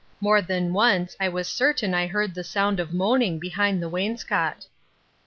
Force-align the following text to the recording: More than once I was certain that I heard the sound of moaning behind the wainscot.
More 0.19 0.41
than 0.41 0.73
once 0.73 1.15
I 1.19 1.29
was 1.29 1.47
certain 1.47 1.91
that 1.91 1.97
I 1.99 2.07
heard 2.07 2.33
the 2.33 2.43
sound 2.43 2.79
of 2.79 2.91
moaning 2.91 3.37
behind 3.37 3.83
the 3.83 3.87
wainscot. 3.89 4.65